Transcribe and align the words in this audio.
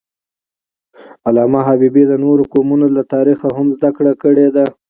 علامه 1.27 1.59
حبیبي 1.69 2.03
د 2.07 2.13
نورو 2.23 2.43
قومونو 2.53 2.87
له 2.95 3.01
تاریخه 3.13 3.47
هم 3.57 3.67
زدهکړه 3.75 4.13
کړې 4.21 4.47
ده. 4.55 4.65